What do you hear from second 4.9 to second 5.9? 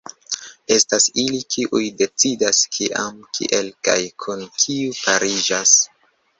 pariĝas.